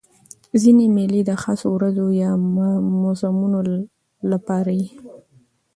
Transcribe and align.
ځیني 0.61 0.85
مېلې 0.95 1.21
د 1.25 1.31
خاصو 1.41 1.67
ورځو 1.73 2.05
یا 2.21 2.31
موسمونو 3.03 3.59
له 4.29 4.37
پاره 4.47 4.73
يي. 4.81 4.89